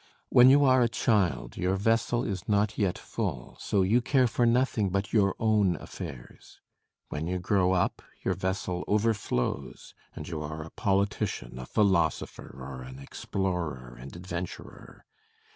When 0.29 0.49
you 0.49 0.65
are 0.65 0.81
a 0.81 0.89
child 0.89 1.57
your 1.57 1.75
vessel 1.75 2.23
is 2.23 2.49
not 2.49 2.75
yet 2.75 2.97
full; 2.97 3.55
so 3.59 3.83
you 3.83 4.01
care 4.01 4.25
for 4.25 4.47
nothing 4.47 4.89
but 4.89 5.13
your 5.13 5.35
own 5.39 5.75
affairs. 5.75 6.59
When 7.09 7.27
you 7.27 7.37
grow 7.37 7.73
up, 7.73 8.01
your 8.25 8.33
vessel 8.33 8.83
overflows; 8.87 9.93
and 10.15 10.27
you 10.27 10.41
are 10.41 10.63
a 10.63 10.71
politician, 10.71 11.59
a 11.59 11.67
philosopher, 11.67 12.49
or 12.57 12.81
an 12.81 12.97
explorer 12.97 13.95
and 13.95 14.15
adventurer. 14.15 15.05